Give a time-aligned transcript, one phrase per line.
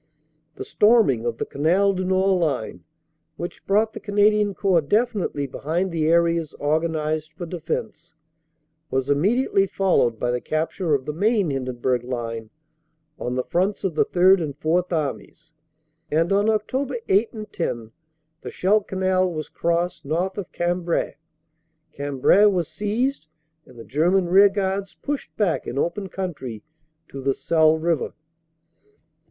[0.55, 2.83] "The storming of the Canal du Nord line,
[3.37, 8.15] which brought the Canadian Corps definitely behind the areas organized for defense,
[8.89, 12.49] was immediately followed by the capture of the main Hindenburg line
[13.19, 15.51] on the fronts of the Third and Fourth Armies,
[16.09, 16.95] and on Oct.
[17.07, 17.91] 8 and 10
[18.41, 21.13] the Scheldt Canal was crossed north of Cambrai.
[21.91, 23.27] Cambrai was seized
[23.67, 26.63] and the German rearguards pushed back in open country
[27.09, 28.15] to the Selle river.